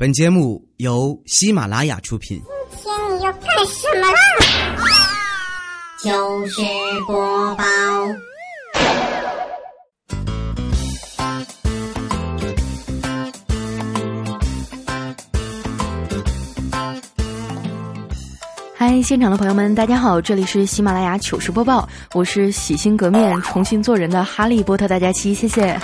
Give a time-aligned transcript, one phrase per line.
[0.00, 2.40] 本节目由喜马拉雅出品。
[2.70, 4.18] 今天你要干什么啦？
[6.02, 6.62] 就是
[7.06, 7.64] 播报。
[18.74, 25.78] 嗨，现场的朋友们，大家好，这里是喜马拉雅糗事播报，我是洗心革面、重新做人的哈利波特大家期，谢谢。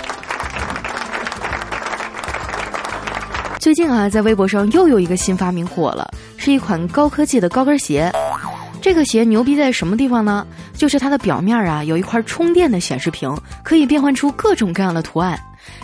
[3.67, 8.09] 最近啊，在微博上又有一个新发明火了，是一款高科技的高跟鞋。
[8.81, 10.47] 这个鞋牛逼在什么地方呢？
[10.73, 15.37] 就是它的表面啊有一块充电的显示屏，可以变换出各种各样的图案。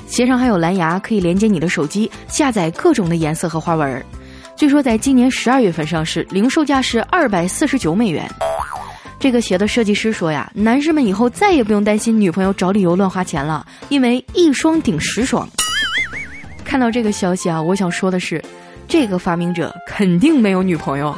[0.08, 4.02] 鞋上还有蓝牙，可以连接你的手机，下载各种的颜色和花纹。
[4.56, 8.26] 据说在今年十二月份上市，零售价是二百四十九美元。
[9.20, 15.46] 这个鞋的设计师说呀，男士们以后再也不用担心女朋友找理由乱花钱了，因为一双顶十双。
[16.74, 18.44] 看到这个消息啊，我想说的是，
[18.88, 21.16] 这个发明者肯定没有女朋友。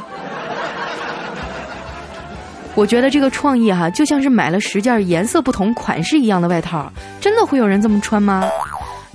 [2.76, 8.44] 我觉得这个创意哈，就像是买了十件颜色不同、款式一样的外套，真的会有人这么穿吗？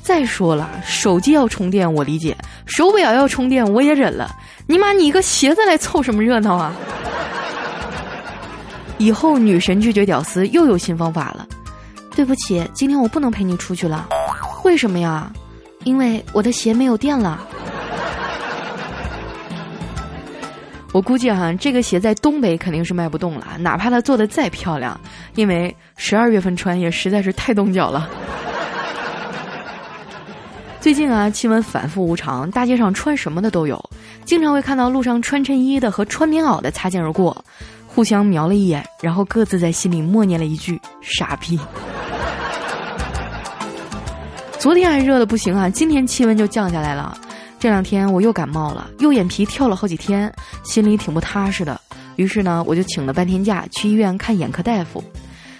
[0.01, 4.35] 再说了，手机要充电我理解，手表要充电我也忍了。
[4.65, 6.73] 你妈，你一个鞋子来凑什么热闹啊？
[8.97, 11.45] 以后女神拒绝屌丝又有新方法了。
[12.15, 14.09] 对不起，今天我不能陪你出去了。
[14.63, 15.31] 为什么呀？
[15.83, 17.39] 因为我的鞋没有电了。
[20.93, 24.99] 我估计哈，这个鞋在东北肯定是卖不动了，哪怕它做的再漂亮，
[25.35, 28.09] 因为十二月份穿也实在是太冻脚了。
[30.81, 33.81] 最近啊，气温反复无常，大街上穿什么的都有，
[34.25, 37.45] 经常会看到路上穿衬衣的和穿棉袄的擦肩而过，
[37.87, 41.57] 互相瞄了一眼，然后各自在心里默念了一句“傻逼”。
[44.61, 47.17] 昨天还热的不行啊，今天气温就降下来了。
[47.59, 50.31] 这两天我又感冒了，右眼皮跳了好几天，
[50.63, 51.81] 心里挺不踏实的。
[52.15, 55.03] 于是呢，我就请了半天假去医院看眼科大夫。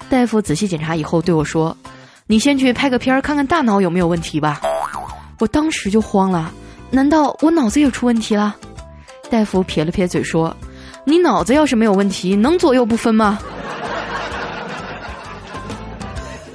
[0.08, 1.76] 大夫仔细检查以后对我说
[2.28, 4.62] ：“你先去拍个片儿，看看大脑有没有问题吧。”
[5.42, 6.54] 我当时就慌了，
[6.92, 8.56] 难道我脑子也出问题了？
[9.32, 10.56] 大夫撇了撇嘴说
[11.06, 13.40] ：“你脑子要是没有问题，能左右不分吗？”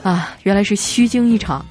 [0.05, 1.67] 啊，原来是虚惊一场。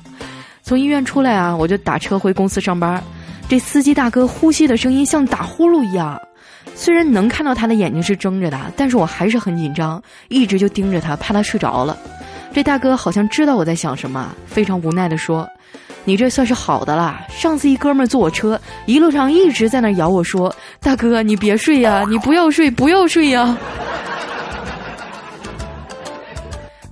[0.65, 3.01] 从医院出来啊，我就打车回公司上班。
[3.47, 6.19] 这司机大哥呼吸的声音像打呼噜一样，
[6.73, 11.95] 虽然能看到他的眼睛是睁着的，但是我还是很紧张，一直就盯着他，怕他睡着了。
[12.51, 15.47] 这大哥好像知道我在想什么，非常无奈的说
[16.03, 17.21] ：“你这算是好的啦。
[17.29, 23.55] 上次一哥们坐我车，一路上一直在那咬我说，大哥你别睡呀，你不要睡，不要睡呀。”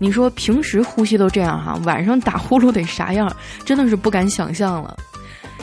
[0.03, 3.33] 你说平时呼吸都这样哈，晚上打呼噜得啥样？
[3.63, 4.97] 真的是不敢想象了。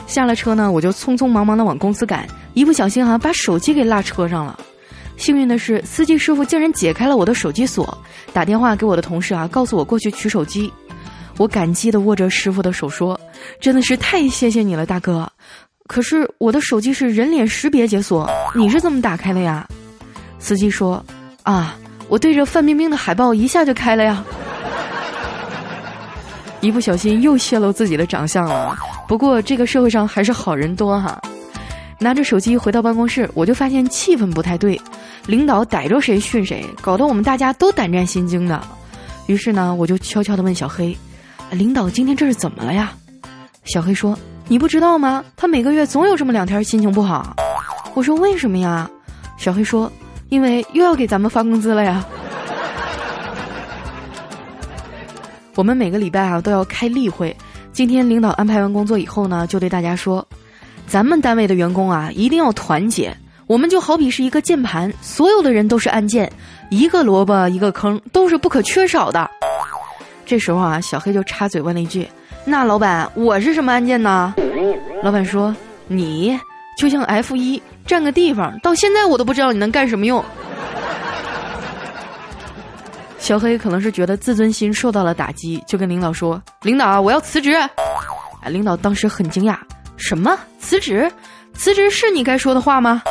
[0.07, 4.59] 下了车呢，我就匆匆忙忙的往公司赶，一不小心哈把手机给落车上了。
[5.15, 7.95] 幸运的是，司机师傅竟然解开了我的手机锁，
[8.33, 10.73] 打电话给我的同事啊，告诉我过去取手机。
[11.37, 13.19] 我感激的握着师傅的手说
[13.61, 15.31] ：“真的是太谢谢你了，大哥。”
[15.85, 19.67] 可是我的手机是人脸识别解锁，你是怎么打开的呀？
[20.39, 21.05] 司机说
[21.43, 21.75] ：“啊，
[22.11, 24.21] 我对着范冰冰的海报一下就开了呀。”
[26.59, 28.77] 一不小心又泄露自己的长相了。
[29.07, 31.21] 不过这个社会上还是好人多哈。
[31.99, 34.79] 拿着手机回到办公室，我就发现气氛不太对，
[35.25, 38.61] 领导逮着谁训谁，搞得我们大家都胆战心惊的。
[39.27, 40.97] 于是呢，我就悄悄地问小黑
[41.51, 42.91] ：“领导今天这是怎么了呀？”
[43.63, 44.19] 小黑说
[44.49, 45.23] ：“你不知道吗？
[45.37, 47.33] 他每个月总有这么两天心情不好。”
[47.95, 48.89] 我说：“为什么呀？”
[49.37, 49.91] 小黑说
[50.31, 52.03] ：“因为又要给咱们发工资了呀。”
[55.55, 57.35] 我们每个礼拜啊都要开例会。
[57.73, 60.25] 今天领导安排完工作以后呢，就对大家说
[60.87, 63.15] ：“咱们单位的员工啊，一定要团结。
[63.47, 66.31] 我们就好比是一个键盘，所有的人都是按键，
[66.69, 69.29] 一个萝卜一个坑，都是不可缺少的。”
[70.25, 72.07] 这时候啊，小黑就插嘴问了一句
[72.45, 74.33] ：“那老板，我是什么按键呢？”
[75.03, 75.53] 老板说
[75.87, 76.39] ：“你
[76.77, 80.23] 就像 F 一，占个地方，到现在我都不知道你能干什么用。”
[83.19, 87.53] 小黑可能是觉得自尊心受到了打击，就跟领导说：“领导，我要辞职。”
[88.41, 89.55] 哎，领导当时很惊讶
[89.95, 91.11] ：“什么辞职？
[91.53, 93.03] 辞职是你该说的话吗？”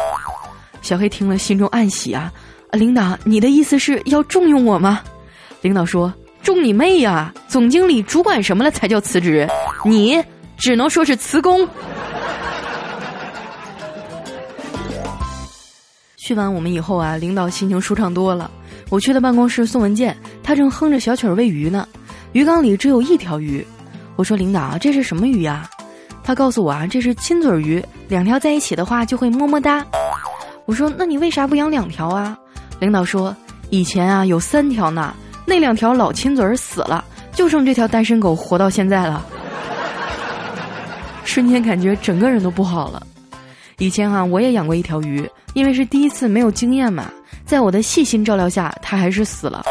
[0.83, 2.33] 小黑听了，心中暗喜啊！
[2.71, 5.01] 啊，领导，你的意思是要重用我吗？
[5.61, 6.13] 领导说
[6.43, 7.33] ：“重你妹呀！
[7.47, 9.47] 总经理、主管什么了才叫辞职？
[9.85, 10.21] 你
[10.57, 11.69] 只能说是辞工。”
[16.31, 18.49] 去完我们以后啊，领导心情舒畅多了。
[18.89, 21.89] 我去他办公室送文件，他正哼着小曲儿喂鱼呢，
[22.31, 23.67] 鱼缸里只有一条鱼。
[24.15, 25.69] 我说：“领导，这是什么鱼呀？”
[26.23, 29.85] 他告诉我啊，这是亲嘴鱼，两条在一起的话就会么么哒。
[30.67, 32.39] 我说那你为啥不养两条啊？
[32.79, 33.35] 领导说
[33.71, 35.13] 以前啊有三条呢，
[35.45, 39.27] 那两条老亲嘴死了，就剩这条单身狗活到现在了。
[41.27, 43.05] 瞬间感觉整个人都不好了。
[43.79, 47.11] 以前啊我也养过一条鱼，因为是第一次没有经验嘛，
[47.45, 49.65] 在我的细心照料下，它还是死了。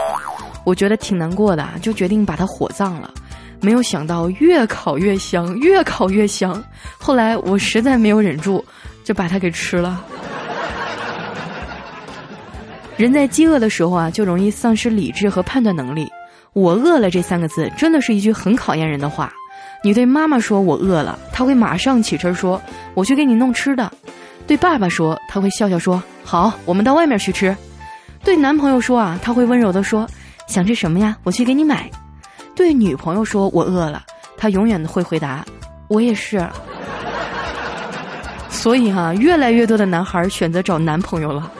[0.65, 3.09] 我觉得挺难过的，就决定把它火葬了。
[3.61, 6.63] 没有想到越烤越香，越烤越香。
[6.97, 8.63] 后来我实在没有忍住，
[9.03, 10.03] 就把它给吃了。
[12.95, 16.09] 人在饥饿的时候啊，就容易丧失理智和判断能力。
[16.53, 19.31] 我饿了这三个字，真的是一句很考验人的话。
[19.81, 22.61] 你对妈妈说我饿了，她会马上起身说
[22.93, 23.88] 我去给你弄吃的；
[24.49, 27.53] 对爸爸说，他会笑笑说好，我们到外面去吃；
[28.23, 30.09] 对男朋友说啊，他会温柔的说
[30.47, 31.87] 想吃什么呀，我去给你买。
[32.55, 34.01] 对女朋友说“我饿了”，
[34.35, 35.45] 他永远会回答
[35.87, 36.43] “我也是”。
[38.49, 41.51] 所以哈，越来越多的男孩选择找男朋友了。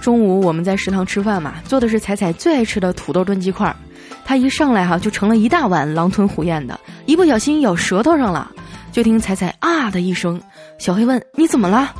[0.00, 3.76] 中午我们在食堂吃饭嘛，做的是彩彩最爱吃的土豆炖鸡块儿
[4.24, 8.50] 他一上来哈就盛了一大碗，狼吞虎咽的，一不小心咬舌头上了，
[8.92, 10.40] 就听彩彩啊的一声。
[10.78, 11.94] 小黑问：“你怎么了？”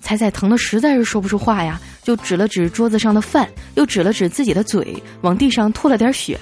[0.00, 1.80] 彩彩疼的实在是说不出话呀。
[2.02, 6.38] 就指了指桌子上的饭，又指了指自己的嘴，往地上吐了点血。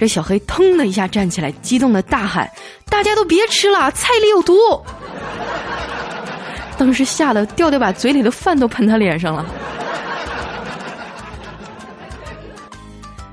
[0.00, 2.50] 这小黑腾的一下站起来，激动的大喊
[2.90, 4.56] ：“大家都别吃了，菜里有毒！”
[6.76, 9.46] 当时吓得调调把嘴里的饭都喷他脸上了。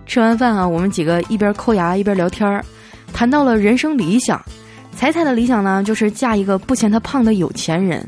[0.06, 2.64] 吃完饭啊，我们几个一边抠牙一边聊天儿，
[3.12, 4.40] 谈到了人生理想。
[4.96, 8.02] 彩彩的理想呢，就是嫁一个不嫌她胖的有钱人；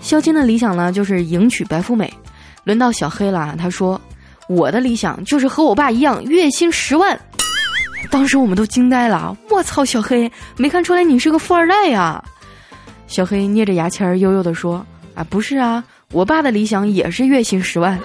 [0.00, 2.12] 肖金的理想呢，就是迎娶白富美。
[2.64, 4.00] 轮到小黑了，他说
[4.48, 7.18] ：“我的理想就是和我爸一样，月薪十万。”
[8.10, 9.84] 当时我们都惊呆了，我操！
[9.84, 12.22] 小黑没看出来你是个富二代呀？
[13.06, 14.84] 小黑捏着牙签儿悠悠的说
[15.14, 17.98] ：“啊，不是啊，我爸的理想也是月薪十万。”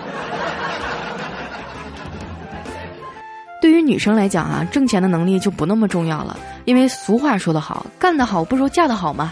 [3.62, 9.32] 对于女生来讲啊，挣钱的能力就不那么重要了，因为俗话说得好，干得好不如嫁得好嘛。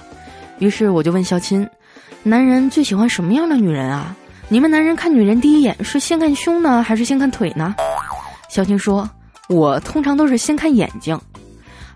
[0.59, 1.67] 于是我就问肖钦
[2.21, 4.15] ：“男人最喜欢什么样的女人啊？”
[4.47, 7.75] 你们男人看女人第一眼是先看胸呢，还是先看腿呢？
[8.49, 9.09] 小青说
[9.49, 11.19] ：“我通常都是先看眼睛。”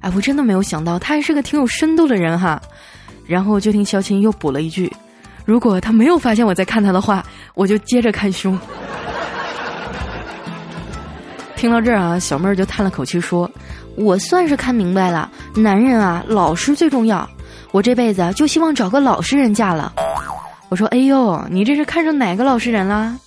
[0.02, 2.62] 哎，我真的没有想到他还是个挺有深度的人哈。
[3.26, 4.92] 然后就听肖青又补了一句
[5.46, 8.58] ：“如果他没有发现我在看他的话，我就接着看胸。”
[11.64, 13.50] 听到这儿啊，小妹儿就叹了口气说
[13.96, 17.26] ：“我算是看明白了，男人啊，老实最重要。
[17.72, 19.94] 我这辈子就希望找个老实人嫁了。”
[20.68, 23.18] 我说：“哎呦，你这是看上哪个老实人了？”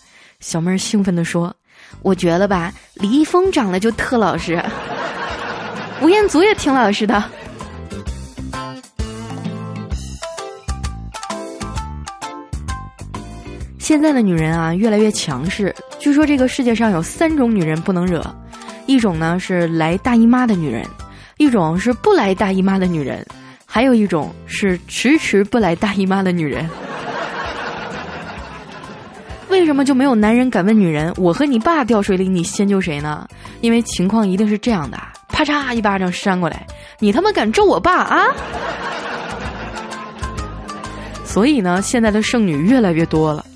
[0.41, 1.57] 小妹儿兴奋地说
[2.05, 4.63] ：“我觉得吧，李易峰长得就特老实，
[6.03, 7.25] 吴彦祖也挺老实的。”
[13.87, 15.73] 现在的女人啊，越来越强势。
[16.01, 18.21] 据说这个世界上有三种女人不能惹：
[18.87, 20.85] 一种呢是来大姨妈的女人，
[21.37, 23.25] 一种是不来大姨妈的女人，
[23.65, 26.69] 还有一种是迟迟不来大姨妈的女人。
[29.51, 33.25] 为什么就没有男人敢问女人：“我和你爸掉水里，你先救谁呢？”
[33.63, 34.99] 因为情况一定是这样的：
[35.29, 36.67] 啪嚓一巴掌扇过来，
[36.99, 38.27] 你他妈敢咒我爸啊！
[41.23, 43.47] 所以呢，现在的剩女越来越多了。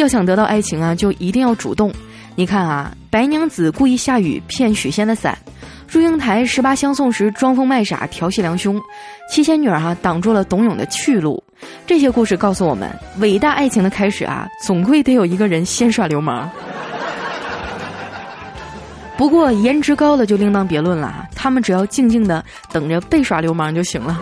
[0.00, 1.92] 要想得到爱情啊，就一定要主动。
[2.34, 5.36] 你看啊，白娘子故意下雨骗许仙的伞。
[5.86, 8.80] 祝英台十八相送时装疯卖傻调戏良兄，
[9.30, 11.42] 七仙女哈挡住了董永的去路。
[11.86, 16.48] 这些故事告诉我们，伟大爱情的开始啊，总归得有一个人先耍流氓。
[19.16, 24.20] 不过颜值高的就另当别论了，他们只要静静的等着被耍流氓就行了。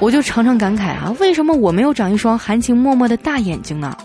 [0.00, 3.96] 我就常常感慨啊，为什么我没有长一双含情脉脉的大眼睛呢？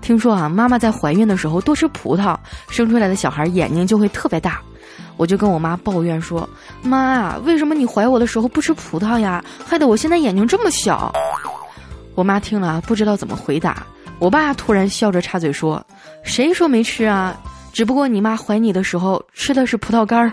[0.00, 2.36] 听说啊，妈妈在怀孕的时候多吃葡萄，
[2.70, 4.60] 生出来的小孩眼睛就会特别大。
[5.16, 6.48] 我就跟我妈抱怨说
[6.82, 9.44] ：“妈啊，为什么你怀我的时候不吃葡萄呀？
[9.64, 11.12] 害得我现在眼睛这么小。”
[12.16, 13.86] 我妈听了啊不知道怎么回答。
[14.18, 15.84] 我爸突然笑着插嘴说
[16.24, 17.36] ：“谁说没吃啊？
[17.72, 20.32] 只不过你妈怀你的时候吃的是葡萄干儿。”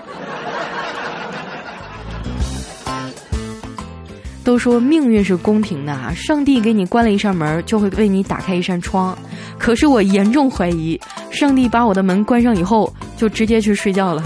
[4.43, 9.17] 都说命运是公平的啊，上帝给你关了一扇门，就会为你打开一扇窗。
[9.57, 10.99] 可是我严重怀疑，
[11.31, 14.23] 上帝把我的门关上以后，就直接去睡觉了。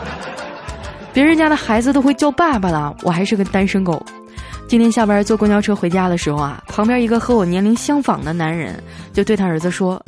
[1.12, 4.04] 别人家的孩子都会叫爸爸了，我还是个单身狗。
[4.68, 8.80] 今天下班坐公交车回家的时候啊，旁边一个和我年龄相仿的男人
[9.12, 10.00] 就对他儿子说：“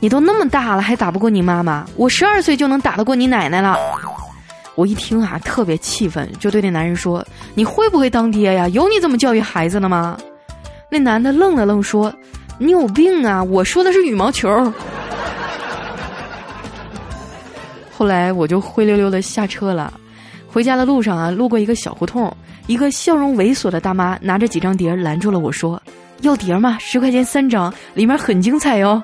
[0.00, 1.86] 你都那么大了，还打不过你妈妈？
[1.96, 3.78] 我十二岁就能打得过你奶奶了。”
[4.80, 7.22] 我一听啊，特别气愤，就对那男人说
[7.54, 8.66] ：“你会不会当爹呀？
[8.68, 10.16] 有你这么教育孩子的吗？”
[10.90, 12.10] 那男的愣了愣说
[12.56, 13.44] ：“你有病啊！
[13.44, 14.48] 我说的是羽毛球。
[17.92, 19.92] ”后来我就灰溜溜的下车了。
[20.48, 22.34] 回家的路上啊，路过一个小胡同，
[22.66, 25.78] 一个笑容猥琐的大妈拿着几张碟拦住了我说
[26.22, 26.78] ：“要碟吗？
[26.80, 29.02] 十块钱三张，里面很精彩哟。”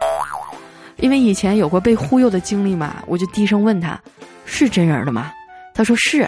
[0.97, 4.01] 因为以前有过被忽悠的经历嘛，我就低声问他
[4.47, 5.31] ：“是真人的吗？”
[5.77, 6.27] 他说是，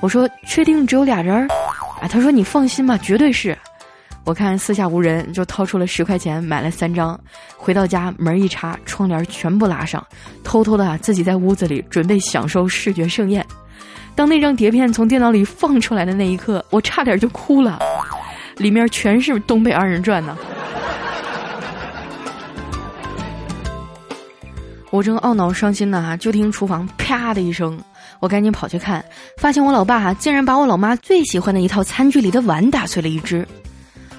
[0.00, 1.46] 我说确定只有俩人儿，
[2.00, 3.56] 啊，他说你放心吧，绝对是。
[4.24, 7.18] 我看四下无人，就掏出了十块钱买了三张，
[7.56, 10.04] 回到家门一插，窗帘全部拉上，
[10.42, 13.44] 偷偷的自己在屋子里准备享受视觉盛宴。
[14.14, 17.78] 当那张碟片从电脑里放出来的那一刻，我差点就哭了，
[18.56, 20.36] 里面全是东北二人转呢。
[24.90, 27.78] 我正懊恼伤心呢，就听厨房啪的一声。
[28.20, 29.04] 我赶紧跑去看，
[29.36, 33.46] 发现我老爸竟然把我老妈最喜欢的一套餐具里的碗打碎了一只。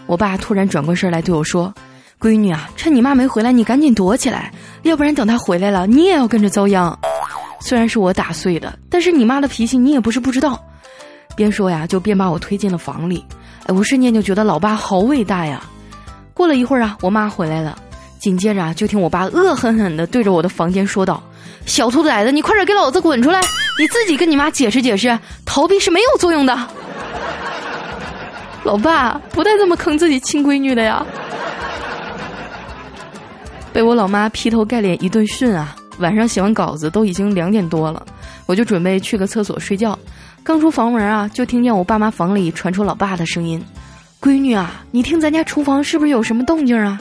[0.05, 1.73] 我爸突然转过身来对我说
[2.19, 4.51] ：“闺女啊，趁你妈没回来，你赶紧躲起来，
[4.83, 6.97] 要不然等她回来了，你也要跟着遭殃。
[7.61, 10.59] 虽然是我打碎的，但是你妈的脾气你也不是不知道。”
[11.35, 13.23] 边说呀，就边把我推进了房里。
[13.65, 15.63] 哎，我瞬间就觉得老爸好伟大呀。
[16.33, 17.77] 过了一会儿啊，我妈回来了，
[18.17, 21.21] 紧接着，就听我爸恶狠狠地对着我的房间说道。
[21.65, 23.39] 小兔崽子，你快点给老子滚出来！
[23.79, 26.57] 你自己跟你妈解释解释，逃避是没有作用的。
[28.63, 31.05] 老爸不带这么坑自己亲闺女的呀！
[33.71, 35.75] 被我老妈劈头盖脸一顿训啊！
[35.99, 38.05] 晚上写完稿子都已经两点多了，
[38.45, 39.97] 我就准备去个厕所睡觉。
[40.43, 43.63] 刚出房门啊，就听见我爸妈房里传出老爸的声音
[44.19, 46.99] ：“闺女啊，你听咱家厨房是不是有什么动静啊？”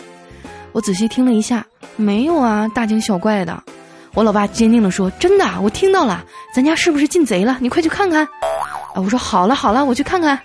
[0.72, 1.64] 我仔细听了一下，
[1.96, 3.62] 没有啊，大惊小怪的。
[4.18, 7.56] 我老爸坚定地说：“真的，我听到了，咱家是不是进贼了？
[7.60, 8.24] 你快去看看。”
[8.92, 10.36] 啊，我说好了好了，我去看看。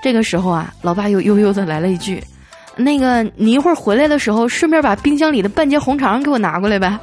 [0.00, 2.22] 这个时候啊，老爸又悠悠的来了一句
[2.78, 6.96] ：“那个，你一会儿回来的时候，顺便把冰箱里的半截红肠给我拿过来呗。”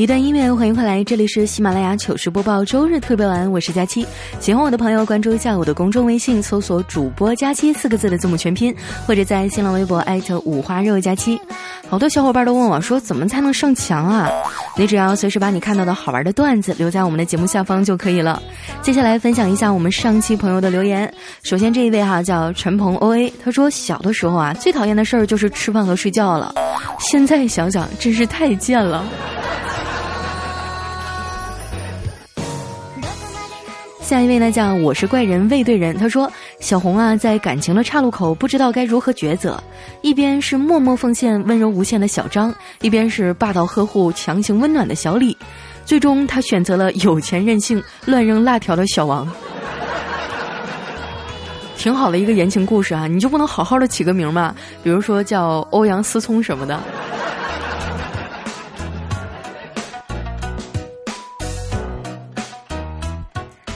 [0.00, 4.06] 一段音乐，欢迎回来，这里是喜马拉雅糗事播报周日特别晚，我是佳期。
[4.40, 8.74] 喜欢我的朋友，关注一下我的公众微信，搜索“主播佳期”四个字的字母全拼，
[9.06, 11.38] 或者在新浪微博艾特五花肉佳期。
[11.86, 14.30] 好多小伙伴都问我说，怎么才能上墙啊？
[14.74, 18.42] 你只要随时把你看到的好玩的段子留在我们的节目下方就可以了。
[18.80, 21.12] 接下来分享一下我们上期朋友的留言。
[21.42, 26.54] 首先这一位哈叫陈鹏 O A，他说小的时候啊，最讨厌的事儿就是吃饭和睡觉了，
[26.98, 29.04] 现在想想真是太贱了。
[34.10, 35.96] 下一位呢，叫我是怪人未对人。
[35.96, 39.62] 他说：“小红啊，在感情的岔路口，不知道该如何抉择。
[40.02, 45.36] 一边是默默奉献、温柔无限的小张，一边是霸道呵护、强行温暖的小李。
[45.84, 49.30] 最终，他选择了有钱任性、乱扔辣条的小王。
[51.78, 53.06] 挺好的一个言情故事啊！
[53.06, 54.52] 你就不能好好的起个名吗？
[54.82, 56.80] 比如说叫欧阳思聪什么的。”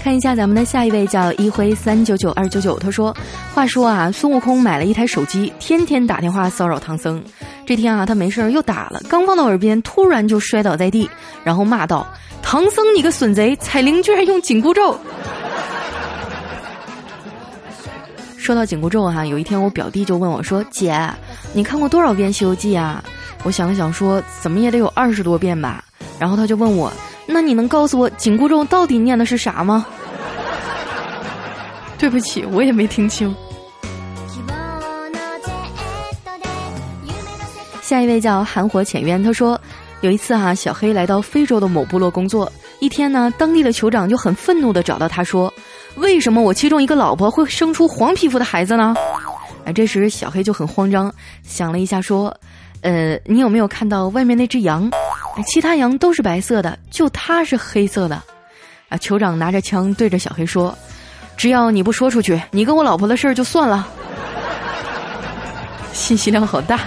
[0.05, 3.17] 看一下咱们的下一位叫一辉三九九二九九，他说
[3.55, 7.25] ：“话说啊，孙悟空买了一台手机，天天打电话骚扰唐僧。
[7.65, 11.09] 这天啊，他没事儿又打了，刚放到耳边，突然就摔倒在地，
[11.43, 12.07] 然后骂道
[12.45, 14.95] ：‘唐僧你个损贼，彩铃居然用紧箍咒！’
[18.37, 20.95] 说到紧箍咒哈，有一天我表弟就问我说：‘姐，
[21.55, 23.03] 你看过多少遍《西游记》啊？’
[23.43, 25.83] 我想了想说：‘怎么也得有二十多遍吧。’
[26.21, 26.93] 然后他就问我。”
[27.27, 29.87] 那你能告诉我紧箍咒到底念的是啥吗？
[31.99, 33.35] 对不起，我也没听清。
[37.81, 39.61] 下一位叫韩火浅渊，他说
[40.01, 42.51] 有一次哈，小黑来到非洲的某部落工作，
[42.81, 45.53] 一天呢，当地的酋长就很愤怒的找到他说
[45.97, 48.95] ：“为什么我其中一个老婆会生出黄皮肤的孩子呢？”
[49.65, 52.35] 啊，这时小黑就很慌张，想了一下说
[52.83, 54.91] ：“呃，你有没有看到外面那只羊？”
[55.43, 58.23] 其他羊都是白色的，就它是黑色的。
[58.89, 58.99] 啊！
[58.99, 60.77] 酋长拿着枪对着小黑说
[61.37, 63.89] ：“只要你不说出去，你跟我老婆的事儿就算了。
[65.93, 66.81] ”信息量好大。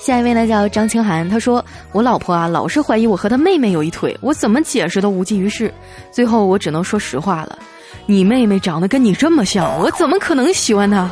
[0.00, 5.72] 下一位呢叫张清涵，他说：“我老婆啊，老是怀疑我和她妹妹有一腿，我怎么解释都无济于事。
[6.10, 7.58] 最后我只能说实话了。
[8.06, 11.10] 你妹妹长得跟你这么像，我怎么可能喜欢她？”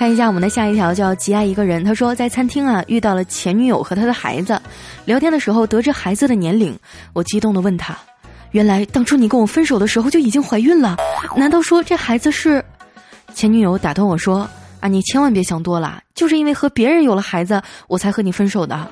[0.00, 1.84] 看一下我们的下一条，叫“极爱一个人”。
[1.84, 4.58] 他说，在餐厅啊遇到了前女友和他的孩子，
[5.04, 6.74] 聊天的时候得知孩子的年龄，
[7.12, 7.94] 我激动的问他
[8.52, 10.96] ：“原来当初你跟我分手的时候就已经怀孕了？
[11.36, 12.64] 难道说这孩子是？”
[13.36, 14.48] 前女友打断我说
[14.80, 18.88] ：“啊，你千万别想多了，就是因为和别人有了孩子，我才和你分手的。”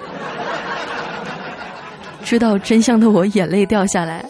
[2.22, 4.22] 知道真相的我眼泪掉下来。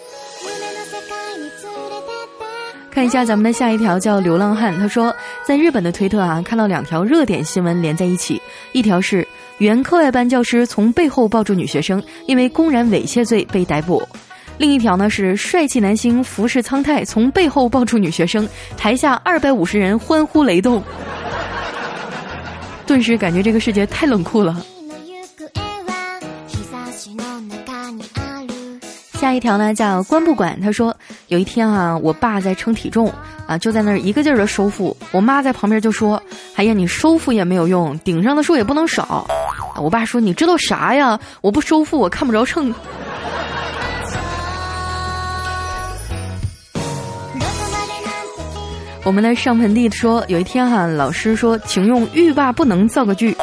[2.98, 4.76] 看一下咱们的下一条，叫流浪汉。
[4.76, 5.14] 他说，
[5.46, 9.24] 在日本的推特啊，看到两条热点新闻连在一起，一条是
[9.58, 14.02] 原课外班教师从背后抱住女学生，因为公然猥亵罪被逮捕；
[14.58, 20.82] 另一条呢是帅气男星服饰苍太从背后抱住女学生，台下二百五十人欢呼雷动，
[22.84, 24.60] 顿时感觉这个世界太冷酷了。
[29.20, 30.96] 下一条呢叫关不管，他说
[31.26, 33.12] 有一天啊，我爸在称体重
[33.48, 36.22] 啊，就在那儿一个劲儿的收腹，我妈在旁边就说
[36.54, 39.26] ：“哎呀，你收腹也没有用，顶上的数也不能少。”
[39.82, 41.18] 我爸说：“你知道啥呀？
[41.40, 42.72] 我不收腹，我看不着秤。”
[49.02, 53.36] 我们的上盆地说有一天哈，老师说请用欲罢不能造个句，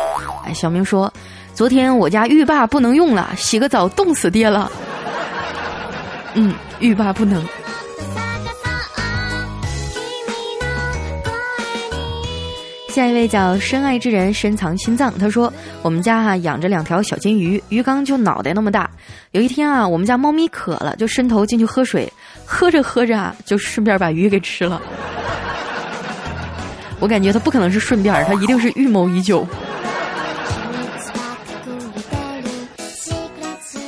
[0.46, 1.12] 哎，小明说
[1.53, 4.72] 昨天我家浴霸不能用了，洗个澡冻死爹了。
[6.35, 7.43] 嗯，欲罢不能。
[12.89, 15.51] 下一位叫深爱之人深藏心脏，他说
[15.83, 18.89] ：“我们家哈养着两条小金鱼，鱼缸就脑袋那么大。
[19.31, 22.09] 有一天啊，我们家猫咪渴了，就伸头进去喝水，
[22.45, 24.81] 喝着喝着啊，就顺便把鱼给吃了。
[27.01, 29.45] 我感觉他不可能是顺便，他一定是预谋已久。”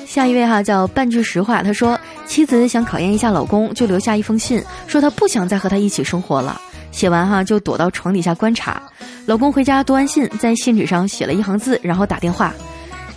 [0.05, 1.97] 下一位哈叫半句实话，他说。
[2.27, 6.59] 妻子想考验一下老公，就留下一封信，说她不想再和他一起生活了。
[6.91, 8.81] 写完哈，就躲到床底下观察。
[9.25, 12.53] 老公回家读完信，在信纸上写了一行字，然后打电话：“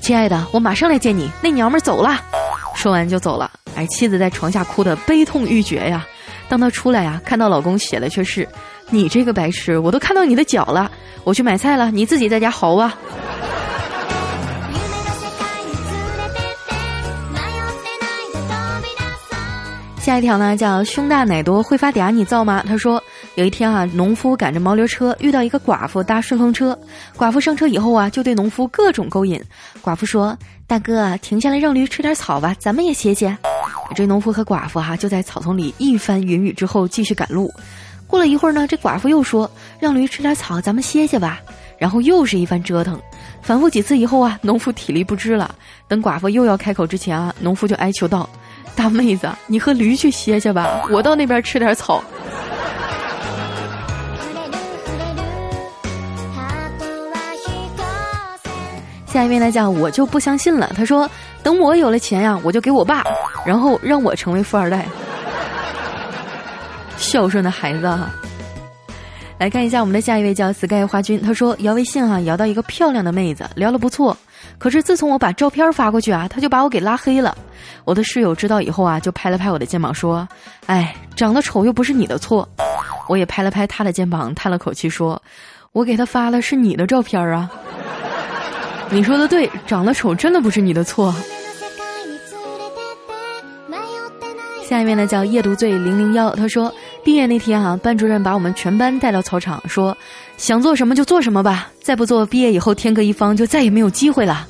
[0.00, 2.20] 亲爱的，我马上来见你。”那娘们儿走了，
[2.74, 3.50] 说完就走了。
[3.74, 6.06] 哎，妻子在床下哭得悲痛欲绝呀。
[6.48, 8.46] 当她出来呀，看到老公写的却是
[8.90, 10.90] ：“你这个白痴，我都看到你的脚了。
[11.24, 12.96] 我去买菜了，你自己在家嚎啊。”
[20.00, 22.64] 下一条呢，叫胸大奶多会发嗲，你造吗？
[22.66, 23.02] 他说
[23.34, 26.76] 有一天啊，农夫赶着毛驴车遇到一个寡妇搭顺风车，
[27.18, 29.40] 寡妇上车以后啊，就对农夫各种勾引。
[29.82, 33.36] 寡妇说：“大哥，停下来让驴吃点草吧，咱们也歇歇。”
[33.94, 37.52] 这农夫和寡妇哈就在草丛里一番云雨之后继续赶路。
[38.06, 41.40] 过了一会儿呢，这寡妇又说：“让驴吃点草，咱们歇歇吧。”
[41.78, 43.00] 然后又是一番折腾，
[43.42, 45.54] 反复几次以后啊，农夫体力不支了。
[45.88, 48.28] 等寡妇又要开口之前啊，农夫就哀求道。
[48.76, 52.02] 大妹子，你和驴去歇歇吧，我到那边吃点草。
[59.06, 60.70] 下一位呢，叫我就不相信了。
[60.76, 61.10] 他说
[61.42, 63.04] ：“等我有了钱呀，我就给我爸，
[63.44, 64.86] 然后让我成为富二代。”
[66.96, 68.08] 孝顺的孩子哈。
[69.38, 74.16] 来看一下我们的下一位叫 Sky 花君，他说摇微信哈，摇到一个漂亮的妹子，聊了不错。
[74.60, 77.36] 可是自从我把照片发过去啊，他就把我给拉黑了。
[77.86, 80.28] 我的室友知道以后啊，就拍了拍我的肩膀说
[80.66, 82.46] ：“哎，长得丑又不是你的错。”
[83.08, 85.20] 我也拍了拍他的肩膀，叹了口气说
[85.72, 87.50] ：“我给他发的是你的照片啊。”
[88.90, 91.14] 你说的对，长得丑真的不是你的错。
[94.62, 99.96] 下一位呢叫夜读醉零零幺，他说毕业那天啊，班主任把我们全班带到操场，说
[100.36, 104.46] 想做什么就做什么吧，再不做，毕业以后天各一方，就再也没有机会了。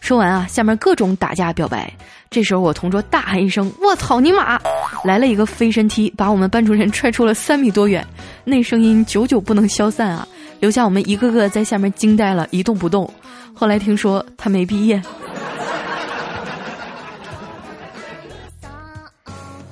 [0.00, 1.92] 说完啊，下面各种打架表白。
[2.30, 4.60] 这时候我同桌大喊一声：“我操你妈！”
[5.02, 8.06] 来了一个飞身踢，把我们班主任踹出了三米多远，
[8.44, 10.28] 那声音久久不能消散啊，
[10.60, 13.10] 留下我们一个个在下面惊呆了，一动不动。
[13.54, 15.02] 后来听说他没毕业。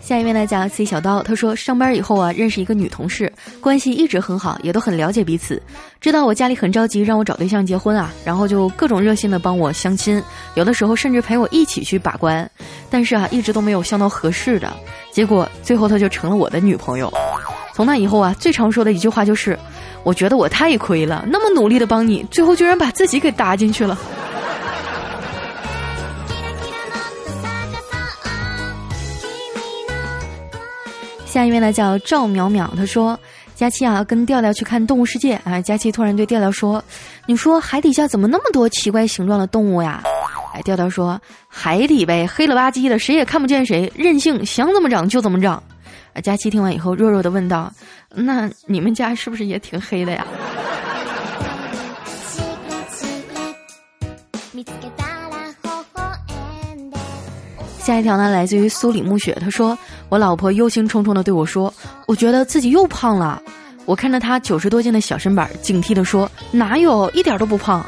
[0.06, 5.60] 下一位呢叫 C 小刀，他说上班以后啊，认识一个女同事，关系一直很好，也都很了解彼此。
[6.00, 10.22] 知道我家里很着急，让我找对象结婚啊，然后就各种热心的帮我相亲，
[10.54, 12.48] 有的时候甚至陪我一起去把关。
[12.88, 14.72] 但是啊，一直都没有相到合适的，
[15.10, 17.12] 结果最后她就成了我的女朋友。
[17.74, 19.58] 从那以后啊，最常说的一句话就是，
[20.04, 23.98] 我觉得我太亏了，那么努力的帮你，最后居然把自己给搭进去了。
[31.36, 33.20] 下一位呢叫赵淼淼，他说
[33.54, 36.82] ：“佳期啊，跟调调去看动物世界啊。”佳期突然对调调说
[37.28, 40.02] ：“你说海底下怎么那么多奇怪形状的动物呀？”
[40.56, 45.62] 哎，调调说海底呗，黑了吧唧的，谁也看不见谁，任性，想怎么长就怎么长。
[46.14, 47.70] 啊，佳期听完以后，弱弱的问道
[48.08, 50.26] ：“那你们家是不是也挺黑的呀？”
[57.86, 59.78] 下一条呢，来自于苏里暮雪，他说
[60.10, 61.72] ：“我老婆忧心忡忡地对我说，
[62.08, 63.40] 我觉得自己又胖了。
[63.84, 67.86] 我看着她九十多斤的小身板，警惕地说，哪有一点都不胖。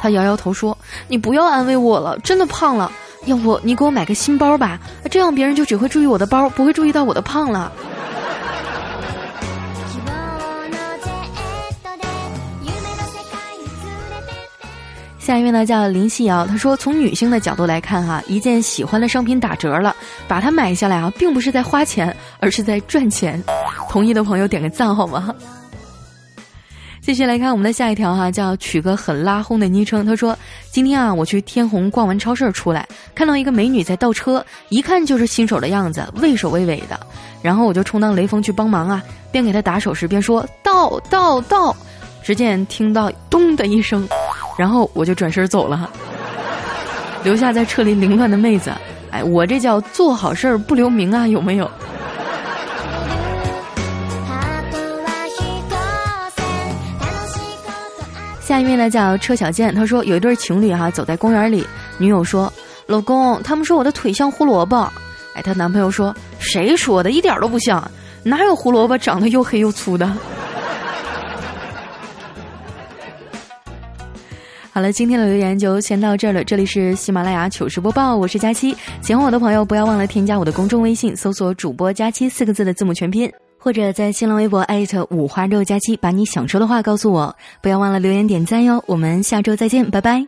[0.00, 2.90] 他摇摇头说，你不要安慰我了，真的胖了。
[3.26, 4.80] 要不你给我买个新包吧，
[5.12, 7.70] 这样别人就只会注意我的包，不会注意到我的胖了。”
[15.26, 19.96] 下一位呢叫林夕瑶，她说从女性的角度来看哈，一件喜欢的商品打折了，
[20.28, 23.42] 把它买下来啊，并不是在花钱，而是在赚钱。
[23.88, 25.34] 同意的朋友点个赞好吗？
[27.02, 30.06] 继续来看我们的下一条哈，叫取个很拉轰的昵称。
[30.06, 30.38] 他说
[30.70, 37.00] 今天啊，我去天虹逛完超市出来，看到一个美女在倒车，一看就是新手的样子，畏首畏尾的。
[37.42, 41.74] 然后我就充当雷锋去帮忙啊，边给她打手势边说倒倒倒。
[42.22, 44.08] 只见听到咚的一声，
[44.56, 45.90] 然后我就转身走了，
[47.22, 48.72] 留下在车里凌乱的妹子。
[49.10, 51.70] 哎，我这叫做好事儿不留名啊，有没有？
[58.40, 61.66] 下一位呢叫车小健，他说有一对情侣哈走在公园里，
[61.98, 62.52] 女友说
[62.86, 64.90] ：“老公，他们说我的腿像胡萝卜。”
[65.34, 67.10] 哎，她男朋友说：“谁说的？
[67.10, 67.90] 一点都不像，
[68.22, 70.10] 哪有胡萝卜长得又黑又粗的？”
[74.76, 76.44] 好了，今天的留言就先到这儿了。
[76.44, 78.76] 这里是喜马拉雅糗事播报，我是佳期。
[79.00, 87.34] 喜欢我的朋友，不要忘了添加我的公众微信，搜索“主播佳期”四个字的字母全拼，或者在新浪微博艾特五花肉佳期，把你想说的话告诉我。
[87.62, 88.84] 不要忘了留言点赞哟。
[88.86, 90.26] 我们下周再见，拜拜。